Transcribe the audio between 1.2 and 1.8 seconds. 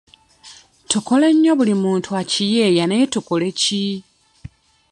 nnyo buli